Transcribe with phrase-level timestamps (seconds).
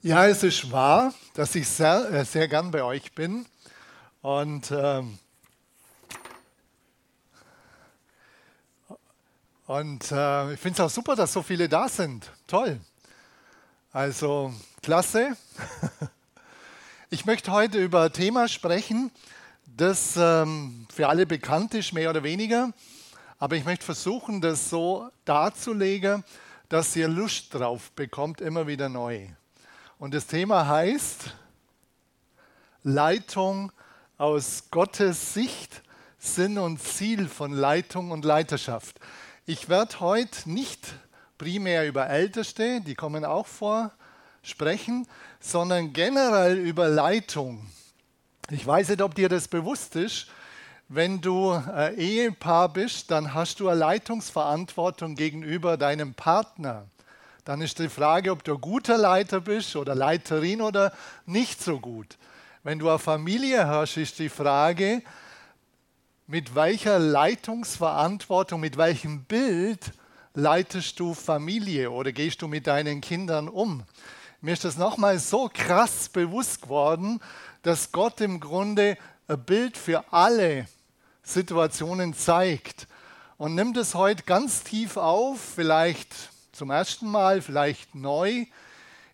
[0.00, 3.44] Ja, es ist wahr, dass ich sehr, äh, sehr gern bei euch bin.
[4.22, 5.18] Und, ähm,
[9.66, 12.30] und äh, ich finde es auch super, dass so viele da sind.
[12.46, 12.80] Toll.
[13.92, 15.36] Also, klasse.
[17.10, 19.10] Ich möchte heute über ein Thema sprechen,
[19.64, 22.74] das ähm, für alle bekannt ist, mehr oder weniger.
[23.38, 26.22] Aber ich möchte versuchen, das so darzulegen,
[26.68, 29.26] dass ihr Lust drauf bekommt, immer wieder neu.
[29.98, 31.34] Und das Thema heißt
[32.84, 33.72] Leitung
[34.16, 35.82] aus Gottes Sicht,
[36.20, 39.00] Sinn und Ziel von Leitung und Leiterschaft.
[39.44, 40.94] Ich werde heute nicht
[41.36, 43.90] primär über Älteste, die kommen auch vor,
[44.42, 45.08] sprechen,
[45.40, 47.66] sondern generell über Leitung.
[48.50, 50.28] Ich weiß nicht, ob dir das bewusst ist.
[50.86, 56.86] Wenn du äh, Ehepaar bist, dann hast du eine Leitungsverantwortung gegenüber deinem Partner
[57.48, 60.92] dann ist die Frage, ob du ein guter Leiter bist oder Leiterin oder
[61.24, 62.18] nicht so gut.
[62.62, 65.02] Wenn du eine Familie hast, ist die Frage,
[66.26, 69.92] mit welcher Leitungsverantwortung, mit welchem Bild
[70.34, 73.82] leitest du Familie oder gehst du mit deinen Kindern um?
[74.42, 77.18] Mir ist das nochmal so krass bewusst geworden,
[77.62, 80.66] dass Gott im Grunde ein Bild für alle
[81.22, 82.88] Situationen zeigt.
[83.38, 86.14] Und nimmt es heute ganz tief auf, vielleicht
[86.58, 88.44] zum ersten Mal, vielleicht neu.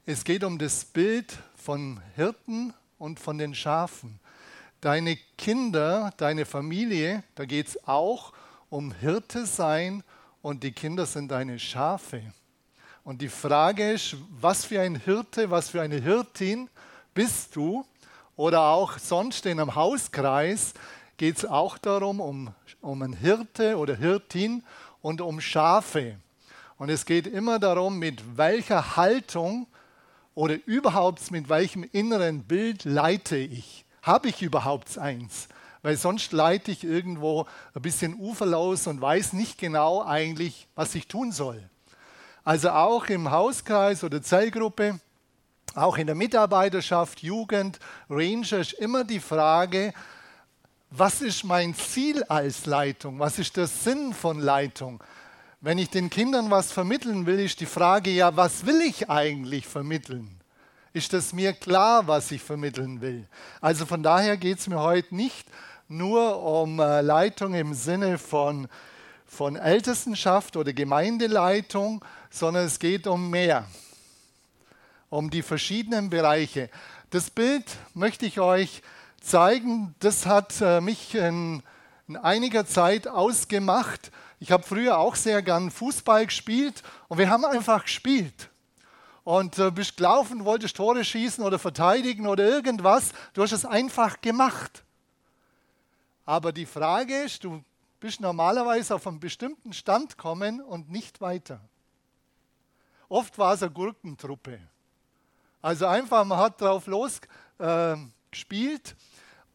[0.06, 4.19] Es geht um das Bild von Hirten und von den Schafen.
[4.81, 8.33] Deine Kinder, deine Familie, da geht es auch
[8.70, 10.03] um Hirte sein
[10.41, 12.23] und die Kinder sind deine Schafe.
[13.03, 16.70] Und die Frage ist, was für ein Hirte, was für eine Hirtin
[17.12, 17.84] bist du?
[18.36, 20.73] Oder auch sonst in einem Hauskreis
[21.19, 24.64] geht es auch darum, um, um einen Hirte oder Hirtin
[25.03, 26.17] und um Schafe.
[26.77, 29.67] Und es geht immer darum, mit welcher Haltung
[30.34, 33.84] oder überhaupt mit welchem inneren Bild leite ich.
[34.03, 35.48] Habe ich überhaupt eins?
[35.83, 41.07] Weil sonst leite ich irgendwo ein bisschen uferlos und weiß nicht genau eigentlich, was ich
[41.07, 41.62] tun soll.
[42.42, 44.98] Also auch im Hauskreis oder Zellgruppe,
[45.74, 49.92] auch in der Mitarbeiterschaft, Jugend, Ranger ist immer die Frage,
[50.91, 53.18] was ist mein Ziel als Leitung?
[53.18, 55.02] Was ist der Sinn von Leitung?
[55.64, 59.67] Wenn ich den Kindern was vermitteln will, ist die Frage ja, was will ich eigentlich
[59.67, 60.29] vermitteln?
[60.92, 63.27] Ist es mir klar, was ich vermitteln will?
[63.63, 65.48] Also von daher geht es mir heute nicht
[65.89, 68.69] nur um äh, Leitung im Sinne von,
[69.24, 73.67] von Ältestenschaft oder Gemeindeleitung, sondern es geht um mehr,
[75.08, 76.69] um die verschiedenen Bereiche.
[77.08, 77.64] Das Bild
[77.95, 78.83] möchte ich euch
[79.23, 81.63] zeigen, das hat äh, mich in,
[82.07, 84.11] in einiger Zeit ausgemacht
[84.44, 88.50] ich habe früher auch sehr gern Fußball gespielt und wir haben einfach gespielt.
[89.24, 93.12] Und äh, bist gelaufen, wolltest Tore schießen oder verteidigen oder irgendwas.
[93.32, 94.84] Du hast es einfach gemacht.
[96.27, 97.64] Aber die Frage ist, du
[98.00, 101.58] bist normalerweise auf einen bestimmten Stand kommen und nicht weiter.
[103.08, 104.61] Oft war es eine Gurkentruppe.
[105.62, 108.90] Also einfach, man hat drauf losgespielt.
[108.90, 108.94] Äh,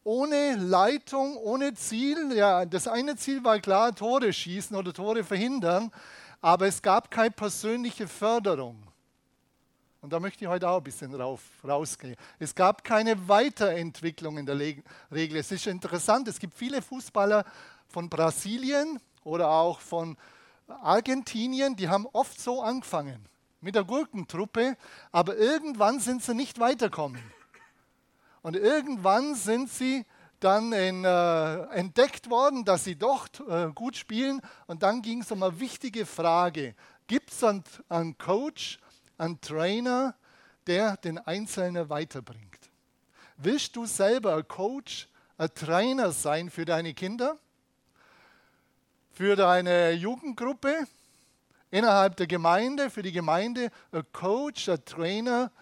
[0.04, 2.32] ohne Leitung, ohne Ziel.
[2.34, 5.90] Ja, das eine Ziel war klar, Tore schießen oder Tore verhindern,
[6.40, 8.82] aber es gab keine persönliche Förderung.
[10.00, 12.16] Und da möchte ich heute auch ein bisschen rauf, rausgehen.
[12.38, 15.36] Es gab keine Weiterentwicklung in der Regel.
[15.36, 17.44] Es ist interessant, es gibt viele Fußballer
[17.86, 20.16] von Brasilien oder auch von
[20.68, 23.26] Argentinien, die haben oft so angefangen
[23.60, 24.76] mit der Gurkentruppe,
[25.12, 27.20] aber irgendwann sind sie nicht weitergekommen.
[28.42, 30.04] Und irgendwann sind sie
[30.40, 34.40] dann in, äh, entdeckt worden, dass sie doch äh, gut spielen.
[34.66, 36.74] Und dann ging es um eine wichtige Frage.
[37.06, 38.78] Gibt es einen, einen Coach,
[39.18, 40.14] einen Trainer,
[40.66, 42.70] der den Einzelnen weiterbringt?
[43.36, 47.38] Willst du selber ein Coach, ein Trainer sein für deine Kinder?
[49.12, 50.86] Für deine Jugendgruppe?
[51.70, 55.52] Innerhalb der Gemeinde, für die Gemeinde, ein Coach, ein Trainer,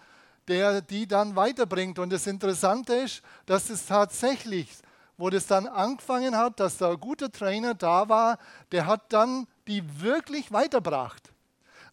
[0.49, 1.99] der die dann weiterbringt.
[1.99, 4.69] Und das Interessante ist, dass es tatsächlich,
[5.17, 8.39] wo das dann angefangen hat, dass da ein guter Trainer da war,
[8.71, 11.31] der hat dann die wirklich weiterbracht.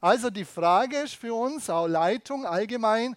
[0.00, 3.16] Also die Frage ist für uns, auch Leitung allgemein,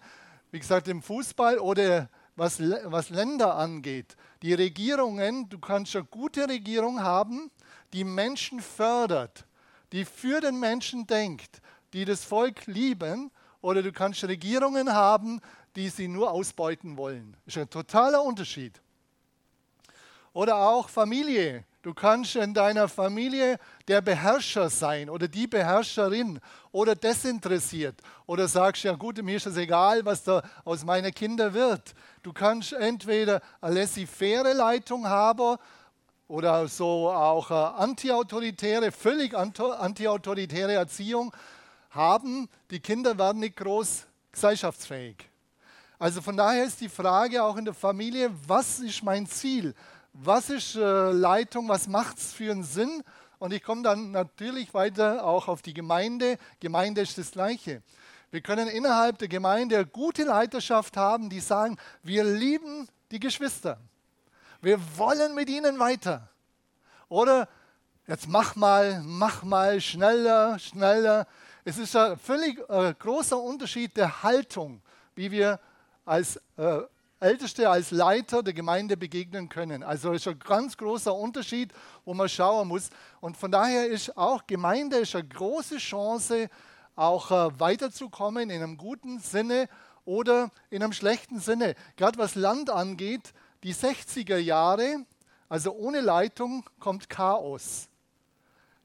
[0.50, 4.16] wie gesagt im Fußball oder was, was Länder angeht.
[4.42, 7.50] Die Regierungen, du kannst eine gute Regierung haben,
[7.92, 9.44] die Menschen fördert,
[9.92, 11.60] die für den Menschen denkt,
[11.92, 13.30] die das Volk lieben
[13.60, 15.40] oder du kannst Regierungen haben,
[15.76, 17.36] die sie nur ausbeuten wollen.
[17.44, 18.80] Das ist ein totaler Unterschied.
[20.32, 21.64] Oder auch Familie.
[21.82, 23.58] Du kannst in deiner Familie
[23.88, 26.38] der Beherrscher sein oder die Beherrscherin
[26.72, 31.54] oder desinteressiert oder sagst, ja gut, mir ist es egal, was da aus meinen Kindern
[31.54, 31.94] wird.
[32.22, 35.56] Du kannst entweder eine laissez-faire Leitung haben
[36.28, 41.32] oder so auch antiautoritäre, völlig antiautoritäre Erziehung
[41.90, 42.48] haben.
[42.70, 45.28] Die Kinder werden nicht groß gesellschaftsfähig.
[45.98, 49.74] Also von daher ist die Frage auch in der Familie, was ist mein Ziel?
[50.12, 53.02] was ist äh, Leitung, was macht es für einen Sinn?
[53.38, 56.36] Und ich komme dann natürlich weiter auch auf die Gemeinde.
[56.60, 57.82] Gemeinde ist das Gleiche.
[58.30, 63.78] Wir können innerhalb der Gemeinde gute Leiterschaft haben, die sagen, wir lieben die Geschwister.
[64.60, 66.28] Wir wollen mit ihnen weiter.
[67.08, 67.48] Oder
[68.06, 71.26] jetzt mach mal, mach mal schneller, schneller.
[71.64, 74.80] Es ist ein völlig äh, großer Unterschied der Haltung,
[75.14, 75.60] wie wir
[76.06, 76.80] als äh,
[77.20, 79.82] Älteste als Leiter der Gemeinde begegnen können.
[79.82, 81.70] Also ist ein ganz großer Unterschied,
[82.06, 82.88] wo man schauen muss.
[83.20, 86.48] Und von daher ist auch Gemeinde ist eine große Chance,
[86.96, 89.68] auch äh, weiterzukommen in einem guten Sinne
[90.06, 91.74] oder in einem schlechten Sinne.
[91.96, 93.34] Gerade was Land angeht,
[93.64, 95.04] die 60er Jahre,
[95.50, 97.89] also ohne Leitung kommt Chaos.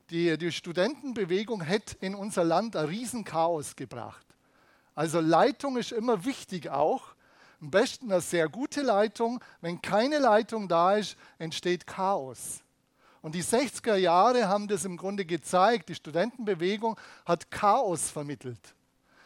[0.09, 4.25] Die, die Studentenbewegung hätte in unser Land ein Riesenchaos gebracht.
[4.93, 7.15] Also Leitung ist immer wichtig auch.
[7.59, 9.43] Am besten eine sehr gute Leitung.
[9.61, 12.61] Wenn keine Leitung da ist, entsteht Chaos.
[13.21, 15.89] Und die 60er Jahre haben das im Grunde gezeigt.
[15.89, 18.75] Die Studentenbewegung hat Chaos vermittelt.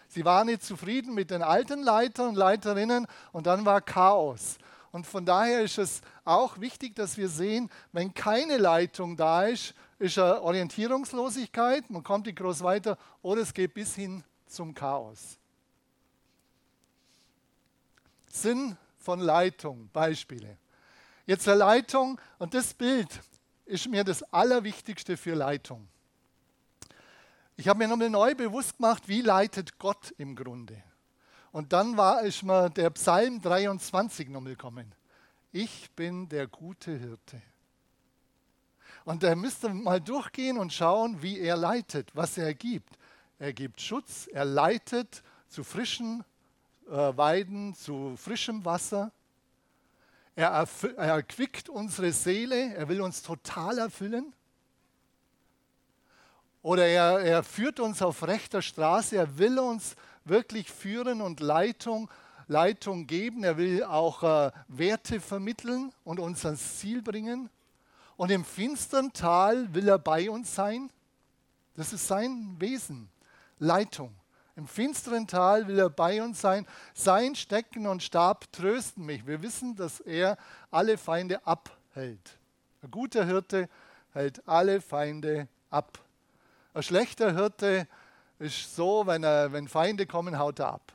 [0.08, 4.58] Sie waren nicht zufrieden mit den alten Leitern und Leiterinnen und dann war Chaos.
[4.92, 9.74] Und von daher ist es auch wichtig, dass wir sehen, wenn keine Leitung da ist,
[10.00, 15.38] ist eine Orientierungslosigkeit, man kommt nicht groß weiter oder es geht bis hin zum Chaos.
[18.28, 20.58] Sinn von Leitung, Beispiele.
[21.26, 23.10] Jetzt eine Leitung und das Bild
[23.66, 25.88] ist mir das Allerwichtigste für Leitung.
[27.56, 30.82] Ich habe mir nochmal neu bewusst gemacht, wie leitet Gott im Grunde.
[31.52, 34.94] Und dann war ich mir der Psalm 23 nochmal gekommen.
[35.52, 37.42] Ich bin der gute Hirte.
[39.06, 42.98] Und da müsst ihr mal durchgehen und schauen, wie er leitet, was er gibt.
[43.40, 46.24] Er gibt Schutz, er leitet zu frischen
[46.90, 49.12] äh, Weiden zu frischem Wasser.
[50.36, 50.68] Er,
[50.98, 54.34] er erquickt unsere Seele, er will uns total erfüllen.
[56.62, 59.96] Oder er, er führt uns auf rechter Straße, er will uns
[60.30, 62.10] wirklich führen und Leitung,
[62.48, 63.44] Leitung geben.
[63.44, 67.50] Er will auch äh, Werte vermitteln und uns ans Ziel bringen.
[68.18, 70.90] Und im finstern Tal will er bei uns sein.
[71.76, 73.10] Das ist sein Wesen,
[73.60, 74.14] Leitung.
[74.60, 76.68] Im finsteren Tal will er bei uns sein.
[76.94, 79.26] Sein Stecken und Stab trösten mich.
[79.26, 80.38] Wir wissen, dass er
[80.70, 82.38] alle Feinde abhält.
[82.82, 83.70] Ein guter Hirte
[84.12, 85.98] hält alle Feinde ab.
[86.74, 87.88] Ein schlechter Hirte
[88.40, 90.94] ist so, wenn, er, wenn Feinde kommen, haut er ab.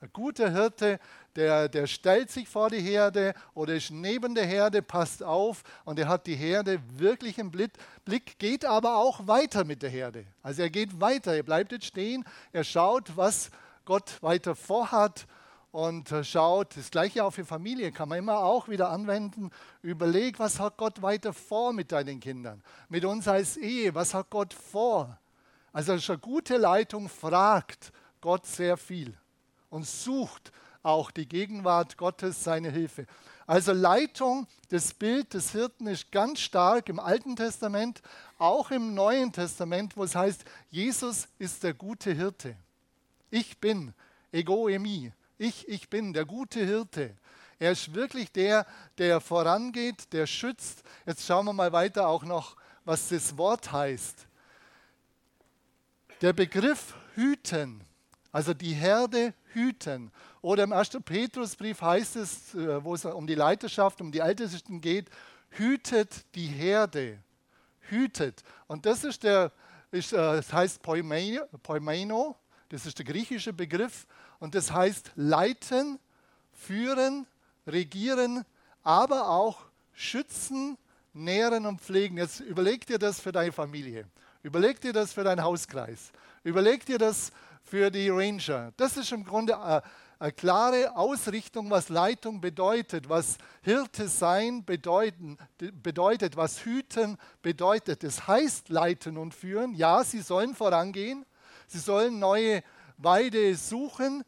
[0.00, 1.00] Ein guter Hirte,
[1.36, 5.98] der, der stellt sich vor die Herde oder ist neben der Herde, passt auf und
[5.98, 10.26] er hat die Herde wirklich im Blick, geht aber auch weiter mit der Herde.
[10.42, 13.50] Also er geht weiter, er bleibt jetzt stehen, er schaut, was
[13.84, 15.26] Gott weiter vorhat
[15.72, 19.50] und schaut, das gleiche auch für Familie kann man immer auch wieder anwenden.
[19.82, 24.28] Überleg, was hat Gott weiter vor mit deinen Kindern, mit uns als Ehe, was hat
[24.30, 25.18] Gott vor?
[25.76, 27.92] Also eine gute Leitung fragt
[28.22, 29.12] Gott sehr viel
[29.68, 30.50] und sucht
[30.82, 33.04] auch die Gegenwart Gottes, seine Hilfe.
[33.46, 38.00] Also Leitung, das Bild des Hirten ist ganz stark im Alten Testament,
[38.38, 42.56] auch im Neuen Testament, wo es heißt, Jesus ist der gute Hirte.
[43.30, 43.92] Ich bin,
[44.32, 47.14] ego emi, ich, ich bin der gute Hirte.
[47.58, 48.64] Er ist wirklich der,
[48.96, 50.84] der vorangeht, der schützt.
[51.04, 52.56] Jetzt schauen wir mal weiter auch noch,
[52.86, 54.26] was das Wort heißt.
[56.22, 57.82] Der Begriff hüten,
[58.32, 60.10] also die Herde hüten.
[60.40, 60.98] Oder im 1.
[61.04, 65.10] Petrusbrief heißt es, äh, wo es um die Leiterschaft, um die Ältesten geht,
[65.50, 67.18] hütet die Herde.
[67.80, 68.42] Hütet.
[68.66, 69.52] Und das ist der,
[69.90, 72.36] ist, äh, das heißt Poimeino,
[72.70, 74.06] das ist der griechische Begriff.
[74.38, 75.98] Und das heißt leiten,
[76.52, 77.26] führen,
[77.66, 78.44] regieren,
[78.82, 80.78] aber auch schützen,
[81.12, 82.16] nähren und pflegen.
[82.16, 84.06] Jetzt überleg dir das für deine Familie.
[84.46, 86.12] Überleg dir das für deinen Hauskreis.
[86.44, 87.32] Überleg dir das
[87.64, 88.72] für die Ranger.
[88.76, 89.82] Das ist im Grunde eine,
[90.20, 98.04] eine klare Ausrichtung, was Leitung bedeutet, was Hirte sein bedeuten, bedeutet, was Hüten bedeutet.
[98.04, 99.74] Es das heißt leiten und führen.
[99.74, 101.26] Ja, sie sollen vorangehen.
[101.66, 102.62] Sie sollen neue
[102.98, 104.22] Weide suchen.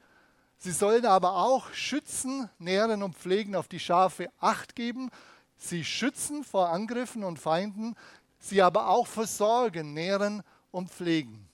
[0.56, 5.12] Sie sollen aber auch schützen, nähren und pflegen, auf die Schafe Acht geben.
[5.58, 7.94] sie schützen vor Angriffen und Feinden,
[8.38, 11.48] sie aber auch versorgen, nähren und pflegen.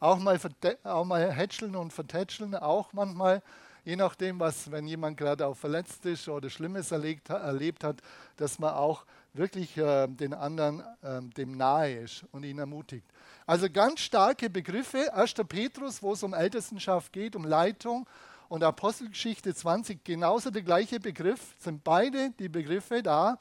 [0.00, 0.38] Auch mal,
[0.84, 3.42] auch mal hätscheln und vertätscheln, auch manchmal,
[3.84, 7.96] je nachdem, was, wenn jemand gerade auch verletzt ist oder Schlimmes erlebt, erlebt hat,
[8.36, 13.06] dass man auch wirklich äh, den anderen äh, dem nahe ist und ihn ermutigt.
[13.46, 15.12] Also ganz starke Begriffe.
[15.14, 15.34] 1.
[15.48, 18.06] Petrus, wo es um Ältestenschaft geht, um Leitung
[18.48, 23.38] und Apostelgeschichte 20, genauso der gleiche Begriff, sind beide die Begriffe da.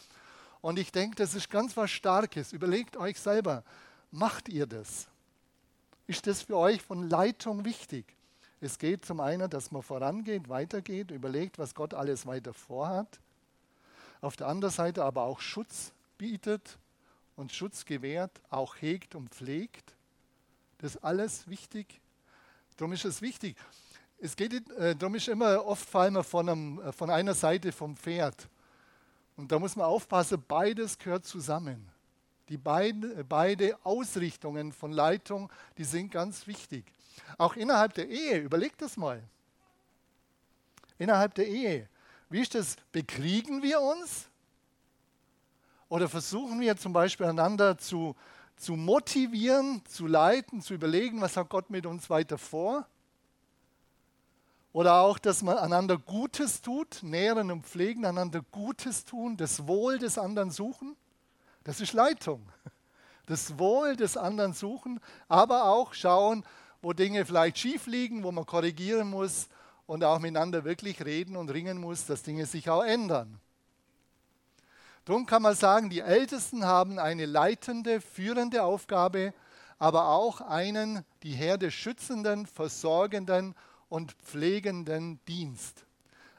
[0.65, 2.51] Und ich denke, das ist ganz was Starkes.
[2.51, 3.63] Überlegt euch selber,
[4.09, 5.05] macht ihr das?
[6.07, 8.03] Ist das für euch von Leitung wichtig?
[8.61, 13.19] Es geht zum einen, dass man vorangeht, weitergeht, überlegt, was Gott alles weiter vorhat.
[14.21, 16.79] Auf der anderen Seite aber auch Schutz bietet
[17.35, 19.93] und Schutz gewährt, auch hegt und pflegt.
[20.79, 22.01] Das ist alles wichtig.
[22.77, 23.55] Darum ist es wichtig.
[24.17, 27.71] Es geht, äh, darum ist immer oft fallen wir von, einem, äh, von einer Seite
[27.71, 28.47] vom Pferd.
[29.37, 31.89] Und da muss man aufpassen, beides gehört zusammen.
[32.49, 36.85] Die beiden, beide Ausrichtungen von Leitung, die sind ganz wichtig.
[37.37, 39.21] Auch innerhalb der Ehe, überlegt das mal.
[40.97, 41.89] Innerhalb der Ehe.
[42.29, 42.75] Wie ist das?
[42.91, 44.27] Bekriegen wir uns?
[45.89, 48.15] Oder versuchen wir zum Beispiel einander zu,
[48.57, 52.87] zu motivieren, zu leiten, zu überlegen, was hat Gott mit uns weiter vor?
[54.75, 59.99] Oder auch, dass man einander Gutes tut, nähren und pflegen, einander Gutes tun, das Wohl
[59.99, 60.97] des anderen suchen.
[61.63, 62.45] Das ist Leitung.
[63.25, 66.43] Das Wohl des anderen suchen, aber auch schauen,
[66.81, 69.47] wo Dinge vielleicht schief liegen, wo man korrigieren muss
[69.87, 73.39] und auch miteinander wirklich reden und ringen muss, dass Dinge sich auch ändern.
[75.05, 79.33] Darum kann man sagen, die Ältesten haben eine leitende, führende Aufgabe,
[79.79, 83.55] aber auch einen die Herde schützenden, versorgenden
[83.89, 85.85] und pflegenden Dienst.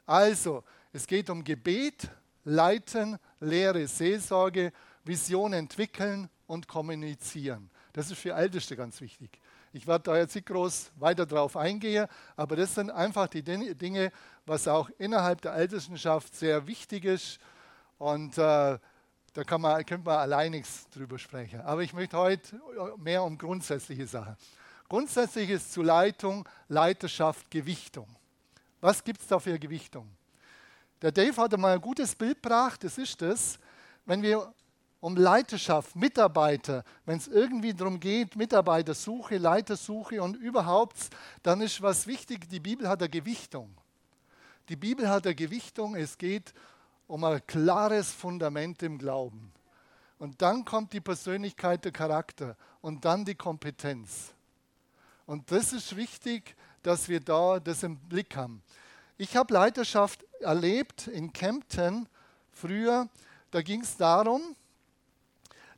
[0.04, 2.08] Also, es geht um Gebet,
[2.44, 4.72] Leiten, Lehre, Seelsorge,
[5.04, 7.70] Vision entwickeln und kommunizieren.
[7.92, 9.40] Das ist für Älteste ganz wichtig.
[9.72, 14.10] Ich werde da jetzt nicht groß weiter drauf eingehen, aber das sind einfach die Dinge,
[14.46, 17.38] was auch innerhalb der Ältestenschaft sehr wichtig ist.
[17.98, 18.78] Und äh,
[19.36, 21.60] da kann man, könnte man allein nichts drüber sprechen.
[21.60, 22.58] Aber ich möchte heute
[22.96, 24.36] mehr um grundsätzliche Sachen.
[24.88, 28.06] Grundsätzlich ist zu Leitung, Leiterschaft, Gewichtung.
[28.80, 30.08] Was gibt es da für Gewichtung?
[31.02, 33.58] Der Dave hat mal ein gutes Bild gebracht, das ist das,
[34.04, 34.52] wenn wir
[35.00, 40.96] um Leiterschaft, Mitarbeiter, wenn es irgendwie darum geht, Mitarbeitersuche, Leitersuche und überhaupt,
[41.42, 43.76] dann ist was wichtig, die Bibel hat eine Gewichtung.
[44.68, 46.54] Die Bibel hat eine Gewichtung, es geht
[47.06, 49.52] um ein klares Fundament im Glauben.
[50.18, 54.35] Und dann kommt die Persönlichkeit, der Charakter und dann die Kompetenz.
[55.26, 58.62] Und das ist wichtig, dass wir da das im Blick haben.
[59.18, 62.08] Ich habe Leiterschaft erlebt in Kempten
[62.52, 63.08] früher.
[63.50, 64.54] Da ging es darum,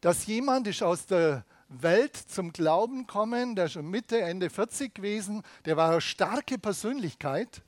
[0.00, 4.94] dass jemand ist aus der Welt zum Glauben kommen, der ist schon Mitte, Ende 40
[4.94, 7.62] gewesen, der war eine starke Persönlichkeit.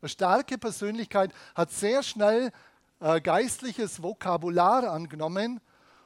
[0.00, 2.52] Eine starke Persönlichkeit, hat sehr schnell
[3.00, 5.60] äh, geistliches Vokabular angenommen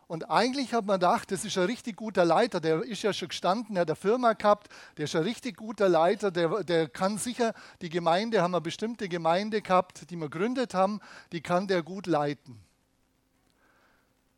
[0.09, 3.29] und eigentlich hat man gedacht, das ist ein richtig guter Leiter, der ist ja schon
[3.29, 7.19] gestanden, der hat eine Firma gehabt, der ist ein richtig guter Leiter, der, der kann
[7.19, 11.01] sicher, die Gemeinde, haben eine bestimmte Gemeinde gehabt, die wir gegründet haben,
[11.31, 12.59] die kann der gut leiten.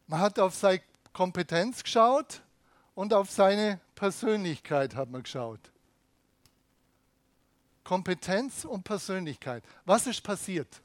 [0.08, 2.42] Man hat auf seine Kompetenz geschaut
[2.96, 5.60] und auf seine Persönlichkeit hat man geschaut.
[7.84, 9.62] Kompetenz und Persönlichkeit.
[9.84, 10.82] Was ist passiert?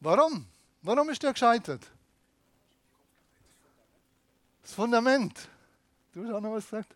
[0.00, 0.48] Warum?
[0.84, 1.90] Warum ist der gescheitert?
[4.60, 5.48] Das Fundament.
[6.12, 6.94] Du hast auch noch was gesagt?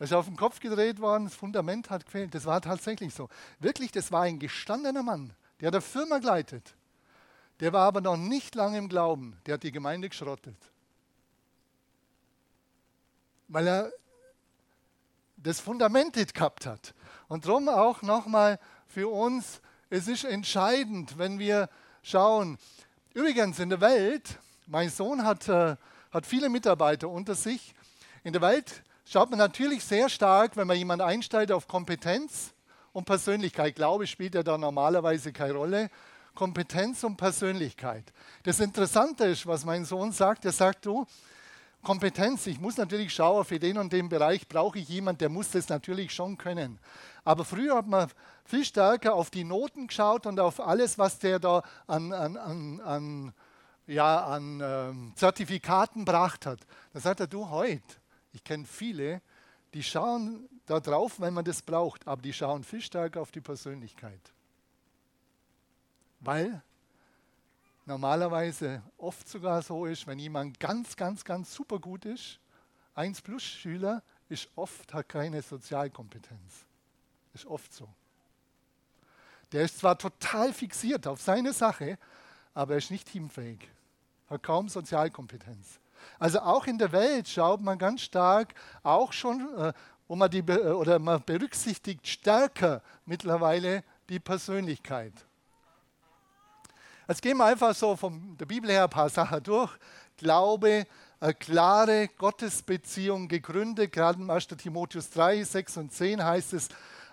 [0.00, 2.34] Er ist auf den Kopf gedreht worden, das Fundament hat gefehlt.
[2.34, 3.28] Das war tatsächlich so.
[3.60, 6.74] Wirklich, das war ein gestandener Mann, der eine Firma geleitet.
[7.60, 9.38] Der war aber noch nicht lange im Glauben.
[9.46, 10.58] Der hat die Gemeinde geschrottet.
[13.46, 13.92] Weil er
[15.36, 16.92] das Fundament nicht gehabt hat.
[17.28, 21.70] Und darum auch nochmal für uns, es ist entscheidend, wenn wir
[22.06, 22.56] schauen.
[23.14, 25.76] Übrigens in der Welt, mein Sohn hat, äh,
[26.12, 27.74] hat viele Mitarbeiter unter sich.
[28.22, 32.52] In der Welt schaut man natürlich sehr stark, wenn man jemanden einstellt, auf Kompetenz
[32.92, 33.74] und Persönlichkeit.
[33.74, 35.90] Glaube spielt ja da normalerweise keine Rolle.
[36.34, 38.04] Kompetenz und Persönlichkeit.
[38.44, 40.44] Das Interessante ist, was mein Sohn sagt.
[40.44, 41.06] Er sagt, du,
[41.82, 45.50] Kompetenz, ich muss natürlich schauen, für den und den Bereich brauche ich jemanden, der muss
[45.50, 46.78] das natürlich schon können.
[47.24, 48.08] Aber früher hat man
[48.46, 52.80] viel stärker auf die Noten geschaut und auf alles, was der da an, an, an,
[52.80, 53.34] an
[53.86, 56.60] ja, an ähm, Zertifikaten gebracht hat.
[56.92, 57.96] Da sagt er, du heute,
[58.32, 59.20] ich kenne viele,
[59.74, 63.40] die schauen da drauf, wenn man das braucht, aber die schauen viel stärker auf die
[63.40, 64.20] Persönlichkeit.
[66.20, 66.62] Weil
[67.84, 72.40] normalerweise oft sogar so ist, wenn jemand ganz, ganz, ganz super gut ist,
[72.94, 76.66] 1 plus Schüler ist oft hat keine Sozialkompetenz.
[77.34, 77.88] Ist oft so.
[79.52, 81.98] Der ist zwar total fixiert auf seine Sache,
[82.54, 83.68] aber er ist nicht teamfähig,
[84.28, 85.78] hat kaum Sozialkompetenz.
[86.18, 89.72] Also auch in der Welt schaut man ganz stark, auch schon, äh,
[90.08, 95.12] wo man die oder man berücksichtigt stärker mittlerweile die Persönlichkeit.
[97.08, 99.70] Jetzt gehen wir einfach so von der Bibel her ein paar Sachen durch.
[100.16, 100.86] Glaube,
[101.20, 104.48] eine klare Gottesbeziehung gegründet, gerade im 1.
[104.48, 106.68] Timotheus 3, 6 und 10 heißt es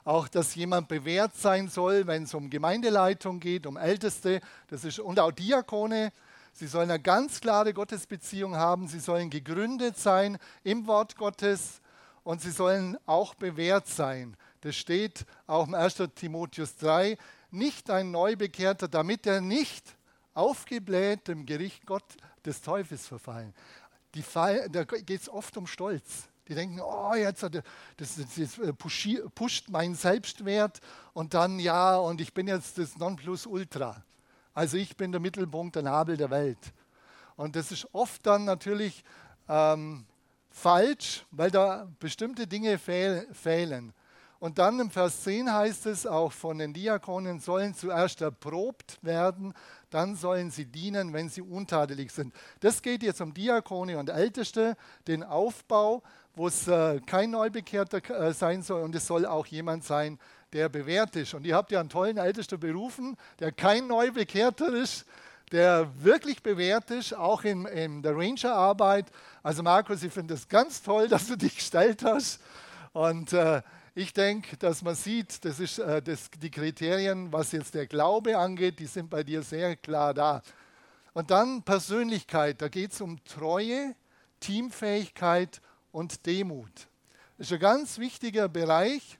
[0.05, 4.99] auch, dass jemand bewährt sein soll, wenn es um Gemeindeleitung geht, um Älteste das ist,
[4.99, 6.11] und auch Diakone.
[6.51, 11.81] Sie sollen eine ganz klare Gottesbeziehung haben, sie sollen gegründet sein im Wort Gottes
[12.23, 14.37] und sie sollen auch bewährt sein.
[14.61, 16.03] Das steht auch im 1.
[16.15, 17.17] Timotheus 3
[17.51, 19.83] nicht ein Neubekehrter, damit er nicht
[20.33, 22.05] aufgebläht dem Gericht Gott
[22.45, 23.53] des Teufels verfallen.
[24.15, 26.27] Die Fall, da geht es oft um Stolz.
[26.47, 27.51] Die denken, oh, jetzt das,
[27.97, 30.79] das, äh, pusht meinen Selbstwert
[31.13, 34.03] und dann ja, und ich bin jetzt das Nonplusultra.
[34.53, 36.73] Also ich bin der Mittelpunkt, der Nabel der Welt.
[37.35, 39.03] Und das ist oft dann natürlich
[39.47, 40.05] ähm,
[40.49, 43.93] falsch, weil da bestimmte Dinge fehl, fehlen.
[44.39, 49.53] Und dann im Vers 10 heißt es auch von den Diakonen sollen zuerst erprobt werden,
[49.93, 52.33] dann sollen sie dienen, wenn sie untadelig sind.
[52.59, 54.75] Das geht jetzt um Diakone und Älteste,
[55.07, 56.01] den Aufbau,
[56.35, 60.19] wo es äh, kein Neubekehrter äh, sein soll und es soll auch jemand sein,
[60.51, 61.33] der bewährt ist.
[61.33, 65.05] Und ihr habt ja einen tollen Ältesten berufen, der kein Neubekehrter ist,
[65.51, 69.05] der wirklich bewährt ist, auch in, in der Rangerarbeit.
[69.43, 72.39] Also Markus, ich finde es ganz toll, dass du dich gestellt hast.
[72.93, 73.61] Und äh,
[73.95, 78.37] ich denke, dass man sieht, das ist äh, das, die Kriterien, was jetzt der Glaube
[78.37, 80.41] angeht, die sind bei dir sehr klar da.
[81.13, 83.95] Und dann Persönlichkeit, da geht es um Treue,
[84.39, 86.71] Teamfähigkeit und Demut.
[87.37, 89.19] Das ist ein ganz wichtiger Bereich,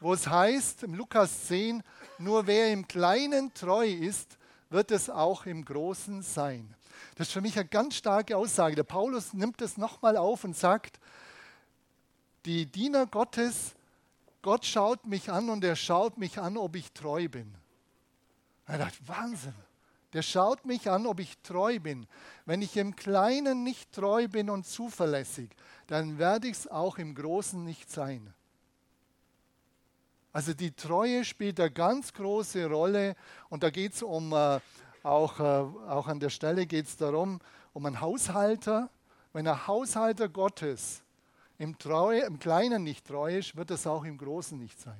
[0.00, 1.84] wo es heißt im Lukas 10,
[2.18, 4.36] nur wer im Kleinen treu ist,
[4.68, 6.74] wird es auch im Großen sein.
[7.14, 8.74] Das ist für mich eine ganz starke Aussage.
[8.74, 10.98] Der Paulus nimmt das nochmal auf und sagt,
[12.46, 13.76] die Diener Gottes
[14.42, 17.54] Gott schaut mich an und er schaut mich an, ob ich treu bin.
[18.66, 19.54] Er dachte, Wahnsinn.
[20.12, 22.06] Der schaut mich an, ob ich treu bin.
[22.44, 25.50] Wenn ich im Kleinen nicht treu bin und zuverlässig,
[25.86, 28.34] dann werde ich es auch im Großen nicht sein.
[30.32, 33.14] Also die Treue spielt eine ganz große Rolle
[33.48, 34.60] und da geht es um, äh,
[35.02, 37.40] auch, äh, auch an der Stelle geht es darum,
[37.72, 38.90] um einen Haushalter.
[39.32, 41.01] Wenn ein Haushalter Gottes
[41.62, 44.98] im, Treue, im Kleinen nicht treu ist, wird es auch im Großen nicht sein.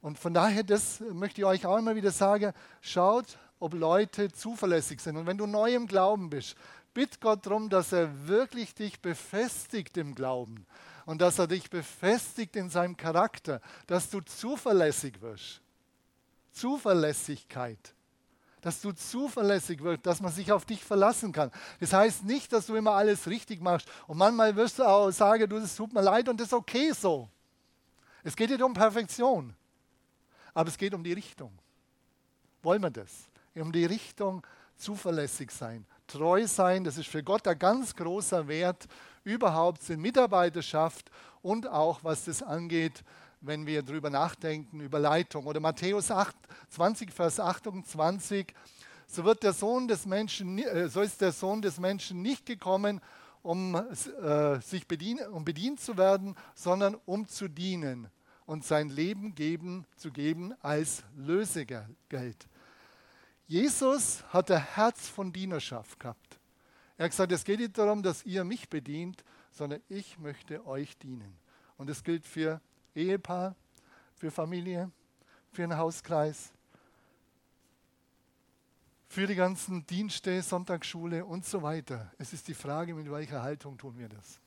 [0.00, 5.00] Und von daher, das möchte ich euch auch immer wieder sagen, schaut, ob Leute zuverlässig
[5.00, 5.18] sind.
[5.18, 6.56] Und wenn du neu im Glauben bist,
[6.94, 10.64] bitt Gott darum, dass er wirklich dich befestigt im Glauben
[11.04, 15.60] und dass er dich befestigt in seinem Charakter, dass du zuverlässig wirst.
[16.52, 17.94] Zuverlässigkeit
[18.60, 21.50] dass du zuverlässig wirst, dass man sich auf dich verlassen kann.
[21.80, 23.88] Das heißt nicht, dass du immer alles richtig machst.
[24.06, 26.92] Und manchmal wirst du auch sagen, du, es tut mir leid und das ist okay
[26.92, 27.28] so.
[28.24, 29.54] Es geht nicht um Perfektion,
[30.52, 31.52] aber es geht um die Richtung.
[32.62, 33.28] Wollen wir das?
[33.54, 34.44] Um die Richtung
[34.76, 38.86] zuverlässig sein, treu sein, das ist für Gott ein ganz großer Wert
[39.24, 41.10] überhaupt in Mitarbeiterschaft
[41.42, 43.02] und auch was das angeht,
[43.40, 45.46] wenn wir darüber nachdenken, über Leitung.
[45.46, 46.34] Oder Matthäus 8,
[46.70, 48.54] 20, Vers 28,
[49.06, 53.00] so, wird der Sohn des Menschen, äh, so ist der Sohn des Menschen nicht gekommen,
[53.42, 58.08] um, äh, sich bedien, um bedient zu werden, sondern um zu dienen
[58.44, 62.48] und sein Leben geben, zu geben als Lösegeld.
[63.46, 66.38] Jesus hat ein Herz von Dienerschaft gehabt.
[66.98, 70.98] Er hat gesagt, es geht nicht darum, dass ihr mich bedient, sondern ich möchte euch
[70.98, 71.38] dienen.
[71.76, 72.60] Und das gilt für
[72.98, 73.54] Ehepaar,
[74.16, 74.90] für Familie,
[75.52, 76.52] für einen Hauskreis,
[79.08, 82.12] für die ganzen Dienste, Sonntagsschule und so weiter.
[82.18, 84.40] Es ist die Frage, mit welcher Haltung tun wir das.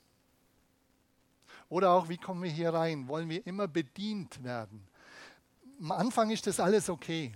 [1.70, 3.08] Oder auch, wie kommen wir hier rein?
[3.08, 4.86] Wollen wir immer bedient werden?
[5.80, 7.34] Am Anfang ist das alles okay.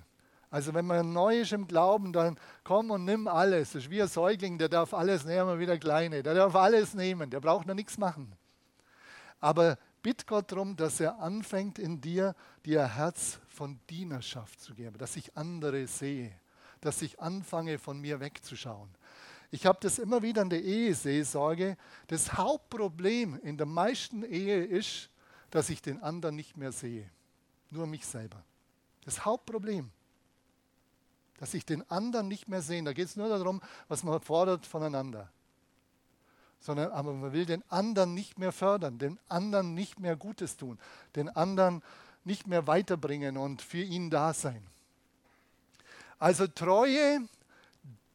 [0.51, 3.71] Also wenn man neu ist im Glauben, dann komm und nimm alles.
[3.71, 6.21] Das ist wie ein Säugling, der darf alles nehmen, wie der Kleine.
[6.21, 8.31] Der darf alles nehmen, der braucht noch nichts machen.
[9.39, 14.75] Aber bitt Gott darum, dass er anfängt in dir, dir ein Herz von Dienerschaft zu
[14.75, 16.31] geben, dass ich andere sehe,
[16.79, 18.87] dass ich anfange, von mir wegzuschauen.
[19.49, 21.75] Ich habe das immer wieder in der Eheseelsorge.
[22.05, 25.09] Das Hauptproblem in der meisten Ehe ist,
[25.49, 27.09] dass ich den anderen nicht mehr sehe,
[27.71, 28.43] nur mich selber.
[29.05, 29.89] Das Hauptproblem.
[31.37, 32.83] dass ich den anderen nicht mehr sehe.
[32.83, 35.31] Da geht es nur darum, was man fordert voneinander.
[36.59, 40.79] Sondern aber man will den anderen nicht mehr fördern, den anderen nicht mehr Gutes tun,
[41.15, 41.83] den anderen
[42.23, 44.65] nicht mehr weiterbringen und für ihn da sein.
[46.17, 47.21] Also Treue,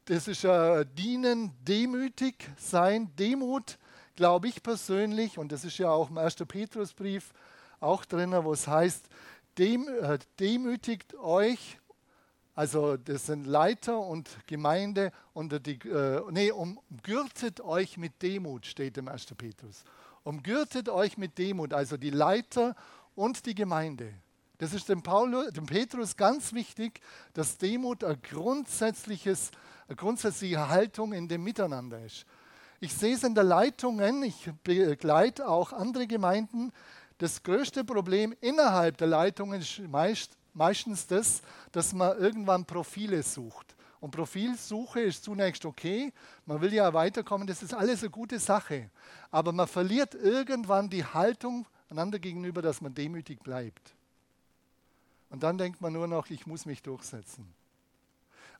[0.07, 3.79] das ist ja Dienen, demütig sein, Demut,
[4.16, 6.37] glaube ich persönlich, und das ist ja auch im 1.
[6.48, 7.33] Petrusbrief
[7.79, 9.07] auch drin, wo es heißt,
[9.59, 11.79] dem, äh, demütigt euch,
[12.54, 18.98] also das sind Leiter und Gemeinde, unter die, äh, nee, umgürtet euch mit Demut, steht
[18.98, 19.26] im 1.
[19.36, 19.84] Petrus.
[20.24, 22.74] Umgürtet euch mit Demut, also die Leiter
[23.14, 24.12] und die Gemeinde.
[24.58, 27.00] Das ist dem, Paulus, dem Petrus ganz wichtig,
[27.32, 29.52] dass Demut eine, grundsätzliches,
[29.88, 32.26] eine grundsätzliche Haltung in dem Miteinander ist.
[32.78, 36.72] Ich sehe es in der Leitungen, ich begleite auch andere Gemeinden.
[37.16, 43.74] Das größte Problem innerhalb der Leitungen ist meist, meistens das, dass man irgendwann Profile sucht.
[44.00, 46.12] Und Profilsuche ist zunächst okay,
[46.46, 48.90] man will ja weiterkommen, das ist alles eine gute Sache.
[49.30, 53.94] Aber man verliert irgendwann die Haltung einander gegenüber, dass man demütig bleibt.
[55.28, 57.46] Und dann denkt man nur noch, ich muss mich durchsetzen.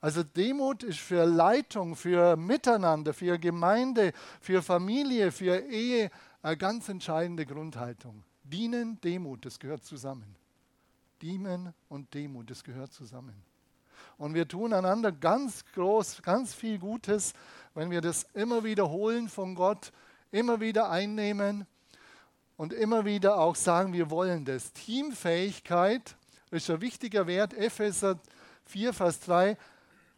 [0.00, 6.11] Also Demut ist für Leitung, für Miteinander, für Gemeinde, für Familie, für Ehe
[6.42, 8.22] eine ganz entscheidende Grundhaltung.
[8.42, 10.39] Dienen, Demut, das gehört zusammen.
[11.22, 13.35] Dienen und Demut, das gehört zusammen.
[14.16, 17.33] Und wir tun einander ganz groß, ganz viel Gutes,
[17.74, 19.92] wenn wir das immer wiederholen von Gott,
[20.30, 21.66] immer wieder einnehmen
[22.56, 24.72] und immer wieder auch sagen, wir wollen das.
[24.72, 26.16] Teamfähigkeit
[26.50, 27.54] ist ein wichtiger Wert.
[27.54, 28.18] Epheser
[28.66, 29.56] 4, Vers 3.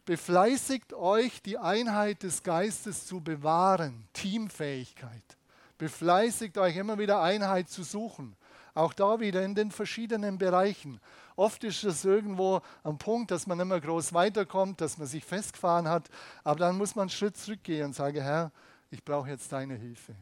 [0.05, 4.07] Befleißigt euch, die Einheit des Geistes zu bewahren.
[4.11, 5.23] Teamfähigkeit.
[5.77, 8.35] Befleißigt euch immer wieder Einheit zu suchen.
[8.75, 10.99] Auch da wieder in den verschiedenen Bereichen.
[11.35, 15.87] Oft ist es irgendwo am Punkt, dass man immer groß weiterkommt, dass man sich festgefahren
[15.87, 16.09] hat.
[16.43, 18.51] Aber dann muss man einen Schritt zurückgehen und sagen, Herr,
[18.89, 20.15] ich brauche jetzt deine Hilfe.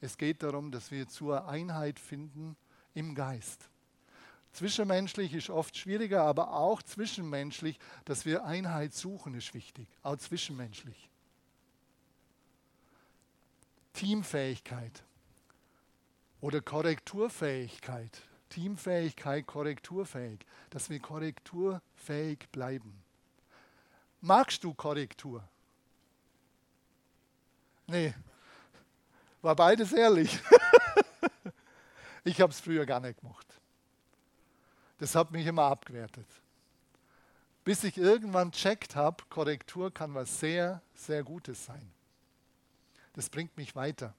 [0.00, 2.56] Es geht darum, dass wir zur Einheit finden
[2.94, 3.68] im Geist.
[4.52, 9.86] Zwischenmenschlich ist oft schwieriger, aber auch zwischenmenschlich, dass wir Einheit suchen, ist wichtig.
[10.02, 11.10] Auch zwischenmenschlich.
[13.92, 15.05] Teamfähigkeit
[16.40, 18.22] oder Korrekturfähigkeit.
[18.48, 23.02] Teamfähigkeit, korrekturfähig, dass wir korrekturfähig bleiben.
[24.20, 25.42] Magst du Korrektur?
[27.86, 28.14] Nee,
[29.42, 30.40] war beides ehrlich.
[32.24, 33.46] ich habe es früher gar nicht gemacht.
[34.98, 36.26] Das hat mich immer abgewertet.
[37.62, 41.92] Bis ich irgendwann checkt habe, Korrektur kann was sehr, sehr Gutes sein.
[43.12, 44.14] Das bringt mich weiter.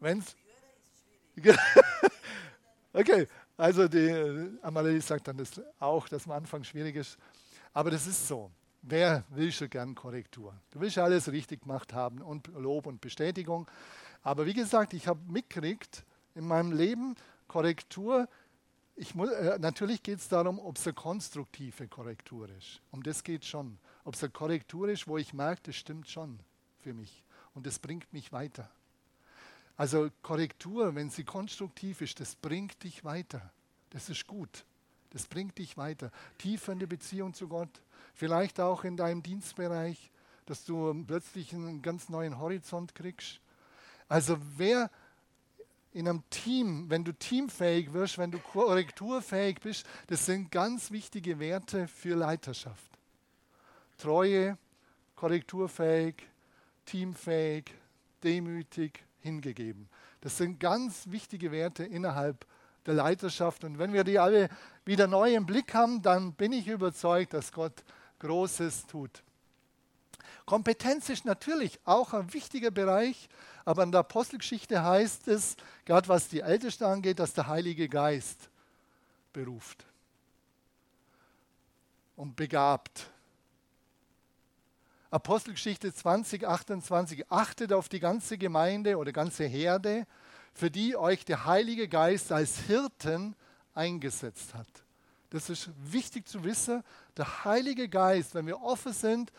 [0.00, 0.36] Wenn's
[2.92, 7.16] okay, also die Amalie sagt dann das auch, dass am Anfang schwierig ist.
[7.72, 8.50] Aber das ist so.
[8.82, 10.54] Wer will schon gern Korrektur?
[10.70, 13.68] Du willst alles richtig gemacht haben und Lob und Bestätigung.
[14.22, 17.16] Aber wie gesagt, ich habe mitgekriegt in meinem Leben,
[17.48, 18.28] Korrektur,
[19.14, 22.80] muss, äh, natürlich geht es darum, ob es eine konstruktive Korrektur ist.
[22.90, 23.78] Um das geht schon.
[24.04, 26.40] Ob es eine Korrektur ist, wo ich merke, das stimmt schon
[26.80, 28.70] für mich und das bringt mich weiter.
[29.78, 33.52] Also Korrektur, wenn sie konstruktiv ist, das bringt dich weiter.
[33.90, 34.64] Das ist gut.
[35.10, 36.10] Das bringt dich weiter.
[36.36, 37.80] Tiefer in die Beziehung zu Gott.
[38.12, 40.10] Vielleicht auch in deinem Dienstbereich,
[40.46, 43.40] dass du plötzlich einen ganz neuen Horizont kriegst.
[44.08, 44.90] Also wer
[45.92, 51.38] in einem Team, wenn du teamfähig wirst, wenn du korrekturfähig bist, das sind ganz wichtige
[51.38, 52.98] Werte für Leiterschaft.
[53.96, 54.58] Treue,
[55.14, 56.16] korrekturfähig,
[56.84, 57.72] teamfähig,
[58.24, 59.88] demütig, hingegeben.
[60.20, 62.46] Das sind ganz wichtige Werte innerhalb
[62.86, 63.64] der Leiterschaft.
[63.64, 64.48] Und wenn wir die alle
[64.84, 67.84] wieder neu im Blick haben, dann bin ich überzeugt, dass Gott
[68.18, 69.22] Großes tut.
[70.46, 73.28] Kompetenz ist natürlich auch ein wichtiger Bereich,
[73.66, 78.48] aber in der Apostelgeschichte heißt es, gerade was die Ältesten angeht, dass der Heilige Geist
[79.34, 79.84] beruft
[82.16, 83.10] und begabt.
[85.10, 87.30] Apostelgeschichte 20, 28.
[87.30, 90.06] Achtet auf die ganze Gemeinde oder ganze Herde,
[90.52, 93.34] für die euch der Heilige Geist als Hirten
[93.74, 94.66] eingesetzt hat.
[95.30, 96.82] Das ist wichtig zu wissen.
[97.16, 99.32] Der Heilige Geist, wenn wir offen sind,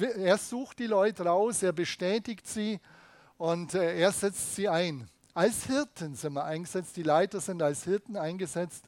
[0.00, 2.80] er sucht die Leute raus, er bestätigt sie
[3.38, 5.08] und äh, er setzt sie ein.
[5.32, 8.84] Als Hirten sind wir eingesetzt, die Leiter sind als Hirten eingesetzt.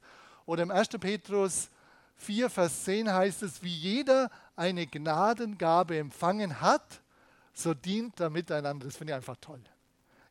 [0.47, 0.89] Oder im 1.
[1.01, 1.69] Petrus
[2.19, 7.01] 4, Vers 10 heißt es, wie jeder eine Gnadengabe empfangen hat,
[7.55, 8.87] so dient er miteinander.
[8.87, 9.61] Das finde ich einfach toll.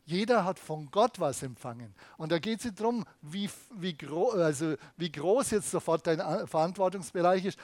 [0.05, 1.93] Jeder hat von Gott was empfangen.
[2.17, 6.47] Und da geht es nicht darum, wie, wie, gro also wie groß jetzt sofort dein
[6.47, 7.59] Verantwortungsbereich ist.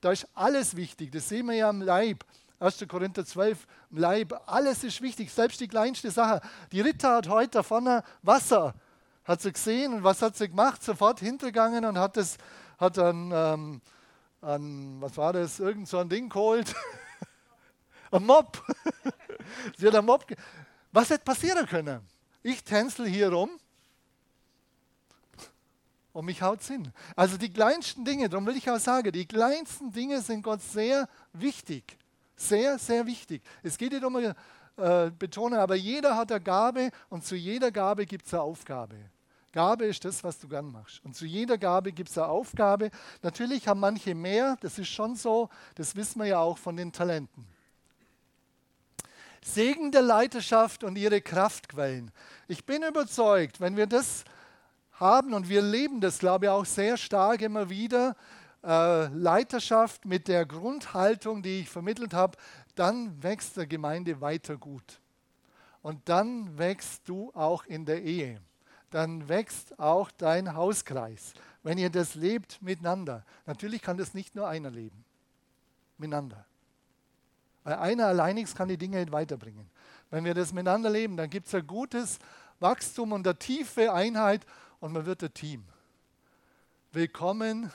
[0.00, 1.10] Da ist alles wichtig.
[1.10, 2.24] Das sehen wir ja im Leib.
[2.60, 2.84] 1.
[2.88, 4.40] Korinther 12, im Leib.
[4.46, 6.40] Alles ist wichtig, selbst die kleinste Sache.
[6.72, 8.74] Die Ritter hat heute da vorne Wasser,
[9.24, 10.82] hat sie gesehen und was hat sie gemacht?
[10.82, 12.36] Sofort hintergegangen und hat das,
[12.78, 13.80] hat dann, ähm,
[14.40, 16.74] an, was war das, irgend so ein Ding geholt.
[18.10, 18.62] ein Mob.
[19.76, 20.24] sie hat einen Mob.
[20.92, 22.00] Was hätte passieren können?
[22.42, 23.50] Ich tänzel hier rum
[26.12, 26.92] und mich haut hin.
[27.14, 31.08] Also die kleinsten Dinge, darum will ich auch sagen, die kleinsten Dinge sind Gott sehr
[31.32, 31.98] wichtig.
[32.36, 33.42] Sehr, sehr wichtig.
[33.62, 38.06] Es geht nicht um äh, Betonung, aber jeder hat eine Gabe und zu jeder Gabe
[38.06, 38.96] gibt es eine Aufgabe.
[39.52, 41.04] Gabe ist das, was du gern machst.
[41.04, 42.90] Und zu jeder Gabe gibt es eine Aufgabe.
[43.22, 46.92] Natürlich haben manche mehr, das ist schon so, das wissen wir ja auch von den
[46.92, 47.46] Talenten.
[49.42, 52.10] Segen der Leiterschaft und ihre Kraftquellen.
[52.48, 54.24] Ich bin überzeugt, wenn wir das
[54.92, 58.16] haben und wir leben das, glaube ich, auch sehr stark immer wieder,
[58.64, 62.36] äh, Leiterschaft mit der Grundhaltung, die ich vermittelt habe,
[62.74, 65.00] dann wächst der Gemeinde weiter gut.
[65.82, 68.40] Und dann wächst du auch in der Ehe.
[68.90, 73.24] Dann wächst auch dein Hauskreis, wenn ihr das lebt miteinander.
[73.46, 75.04] Natürlich kann das nicht nur einer leben.
[75.98, 76.44] Miteinander.
[77.64, 79.68] Weil einer alleinig kann die Dinge nicht weiterbringen.
[80.10, 82.18] Wenn wir das miteinander leben, dann gibt es ein gutes
[82.60, 84.46] Wachstum und eine tiefe Einheit
[84.80, 85.64] und man wird ein Team.
[86.92, 87.70] Willkommen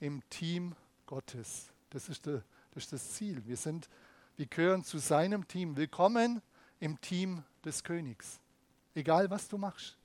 [0.00, 0.74] im Team
[1.06, 1.68] Gottes.
[1.90, 2.42] Das ist, der,
[2.74, 3.42] das, ist das Ziel.
[3.46, 3.88] Wir, sind,
[4.36, 5.76] wir gehören zu seinem Team.
[5.76, 6.42] Willkommen
[6.78, 8.38] im Team des Königs.
[8.94, 9.97] Egal was du machst.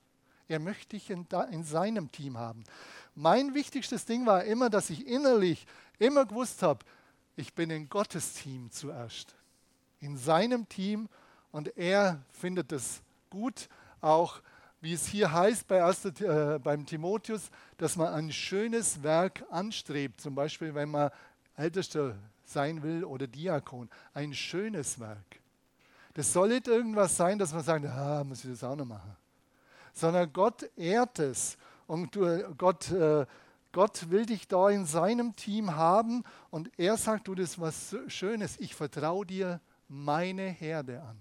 [0.48, 2.64] Er möchte dich in, in, seinem Team haben.
[3.14, 5.66] Mein wichtigstes Ding war immer, dass ich innerlich
[5.98, 6.84] immer gewusst habe,
[7.36, 9.34] ich bin in Gottes Team zuerst,
[10.00, 11.08] in seinem Team
[11.50, 13.68] und er findet es gut,
[14.00, 14.40] auch
[14.80, 20.20] wie es hier heißt bei erste, äh, beim Timotheus, dass man ein schönes Werk anstrebt,
[20.20, 21.10] zum Beispiel wenn man
[21.56, 25.40] Ältester sein will oder Diakon, ein schönes Werk.
[26.12, 29.16] Das soll nicht irgendwas sein, dass man sagt, ah, muss ich das auch noch machen.
[29.94, 33.24] Sondern Gott ehrt es und du, Gott äh,
[33.74, 37.96] Gott will dich da in seinem Team haben und er sagt, du, das ist was
[38.06, 41.18] Schönes, ich vertraue dir meine Herde an.